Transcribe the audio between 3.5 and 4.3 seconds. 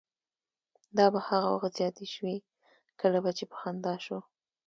په خندا شو.